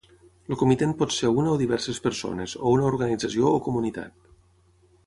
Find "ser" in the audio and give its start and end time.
1.17-1.29